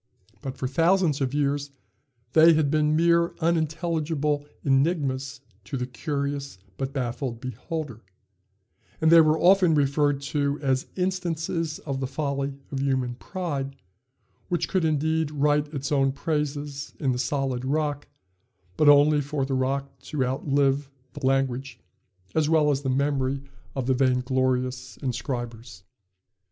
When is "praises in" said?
16.13-17.11